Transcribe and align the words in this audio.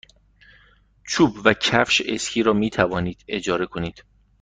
چوب 1.07 1.37
و 1.45 1.53
کفش 1.53 2.01
اسکی 2.01 2.43
را 2.43 2.53
می 2.53 2.69
توانید 2.69 3.23
اجاره 3.27 3.65
کنید. 3.65 4.03